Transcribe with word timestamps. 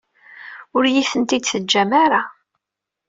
Ur 0.75 0.83
iyi-tent-id-teǧǧam 0.85 1.91
ara. 2.03 2.21